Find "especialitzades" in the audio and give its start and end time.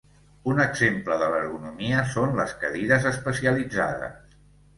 3.13-4.35